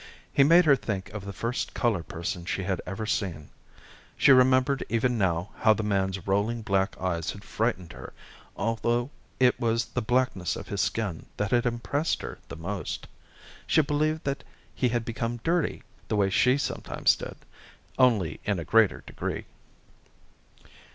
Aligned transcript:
He 0.33 0.43
made 0.43 0.65
her 0.65 0.75
think 0.75 1.11
of 1.11 1.23
the 1.25 1.31
first 1.31 1.75
colored 1.75 2.07
person 2.07 2.43
she 2.43 2.63
had 2.63 2.81
ever 2.87 3.05
seen. 3.05 3.51
She 4.17 4.31
remembered 4.31 4.83
even 4.89 5.15
now 5.15 5.51
how 5.59 5.75
the 5.75 5.83
man's 5.83 6.25
rolling 6.25 6.63
black 6.63 6.99
eyes 6.99 7.29
had 7.29 7.43
frightened 7.43 7.93
her, 7.93 8.11
although 8.57 9.11
it 9.39 9.59
was 9.59 9.85
the 9.85 10.01
blackness 10.01 10.55
of 10.55 10.69
his 10.69 10.81
skin 10.81 11.27
that 11.37 11.51
had 11.51 11.67
impressed 11.67 12.23
her 12.23 12.39
the 12.47 12.55
most. 12.55 13.05
She 13.67 13.81
believed 13.83 14.23
that 14.23 14.43
he 14.73 14.89
had 14.89 15.05
become 15.05 15.39
dirty, 15.43 15.83
the 16.07 16.15
way 16.15 16.31
she 16.31 16.57
sometimes 16.57 17.15
did, 17.15 17.35
only 17.99 18.39
in 18.43 18.57
a 18.57 18.65
greater 18.65 19.03
degree. 19.05 19.45